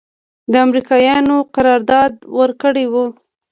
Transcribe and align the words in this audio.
امریکایانو 0.65 1.37
قرارداد 1.55 2.13
ورکړی 2.37 2.85
و. 2.91 2.95